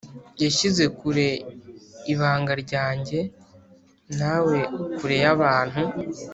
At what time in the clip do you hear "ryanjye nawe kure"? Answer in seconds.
2.63-5.17